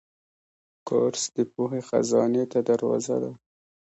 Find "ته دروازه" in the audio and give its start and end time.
2.51-3.15